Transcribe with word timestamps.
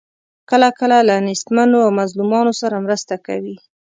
کله 0.49 0.69
کله 0.79 0.97
له 1.09 1.15
نیستمنو 1.27 1.77
او 1.85 1.91
مظلومانو 1.99 2.51
سره 2.61 2.83
مرسته 2.85 3.15
کوي. 3.25 3.55